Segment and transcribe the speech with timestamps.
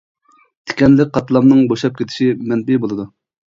[0.71, 3.11] تىكەنلىك قاتلامنىڭ بوشاپ كېتىشى مەنپىي بولىدۇ.